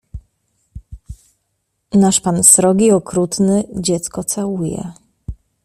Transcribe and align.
Nasz 2.05 2.19
pan 2.29 2.43
srogi, 2.49 2.89
okrutny, 2.95 3.61
dziecko 3.89 4.23
całuje. 4.33 4.91